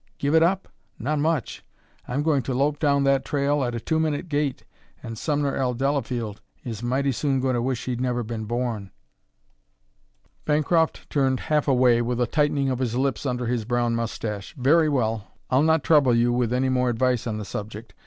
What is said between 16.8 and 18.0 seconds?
advice on the subject.